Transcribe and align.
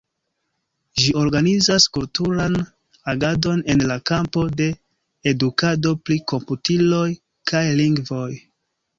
Ĝi 0.99 1.09
organizas 1.23 1.83
kulturan 1.97 2.55
agadon 3.13 3.61
en 3.73 3.83
la 3.91 3.97
kampo 4.11 4.45
de 4.61 4.69
edukado 5.33 5.91
pri 6.09 6.17
komputiloj 6.33 7.03
kaj 7.53 7.63
lingvoj. 7.81 8.31